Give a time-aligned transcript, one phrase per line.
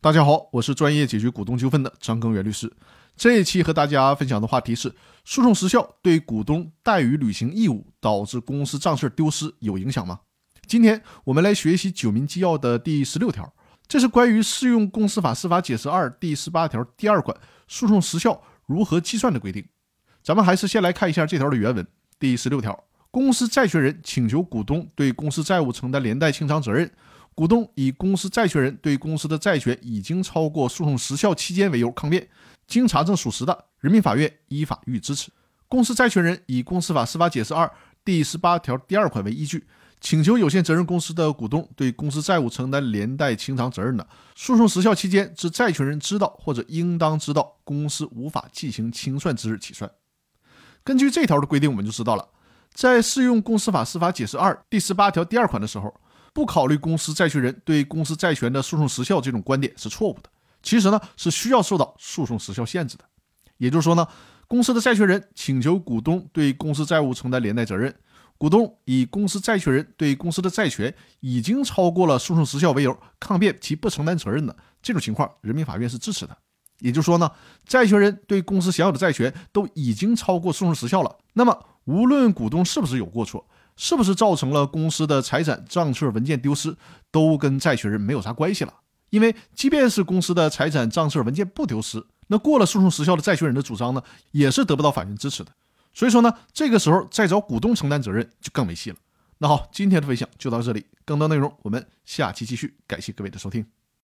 [0.00, 2.72] 大家好，我是专业解决股东纠纷的张根源律师。
[3.16, 10.20] 这一期和大家分享的话题是：诉讼时效对股东怠于履行义务导致公司账册丢失有影响吗？
[10.68, 13.52] 今天我们来学习《九民纪要》的第十六条，
[13.88, 17.36] 这是关于适用公司法司法解释二第十八条第二款
[17.66, 19.66] 诉讼时效如何计算的规定。
[20.22, 21.84] 咱们还是先来看一下这条的原文。
[22.20, 26.88] 第十六条，公司债权人请求股东对公司债务承担连带清偿责任。
[27.38, 32.28] 股东以公司债权人对公司的债权已经超过诉讼时效期间为由抗辩，
[32.66, 35.30] 经查证属实的，人民法院依法予以支持。
[35.68, 37.72] 公司债权人以公司法司法解释二
[38.04, 39.64] 第十八条第二款为依据，
[40.00, 49.88] 请求有限责任公司的股东对公司债务承担连带清偿责任的，诉讼时效期间至债权人知道或者应当知道公司无法进行清算之日起算。
[50.82, 52.30] 根据这条的规定，我们就知道了，
[52.74, 55.94] 在适用公司法司法解释二第十八条第二款的时候。
[56.38, 60.30] 不考虑公司债权人对公司债权的诉讼时效这种观点是错误的。
[60.62, 63.02] 其实呢，是需要受到诉讼时效限制的。
[63.56, 64.06] 也就是说呢，
[64.46, 67.92] 公司的债权人请求股东对公司债务承担连带责任，
[68.38, 76.38] 股东以公司债权人对公司的债权已经超过了诉讼时效为由抗辩其不承担责任的这种情况，人民法院是支持的。
[76.78, 77.28] 也就是说呢，
[77.66, 83.44] 债权人对公司享有的债权都已经超过诉讼时效了，那么无论股东是不是有过错。
[83.78, 86.76] 是不是造成了公司的财产账册文件丢失，
[87.12, 88.74] 都跟债权人没有啥关系了？
[89.10, 95.52] 因为即便是公司的财产账册文件不丢失，那过了诉讼时效的债权人的主张呢，也是得不到法院支持的。
[95.94, 98.96] 所以说呢，这个时候再找股东承担责任就更没戏了。
[99.38, 102.74] 那好，今天的分享就到这里，更多内容我们下期继续。
[102.86, 103.77] 感谢各位的收听。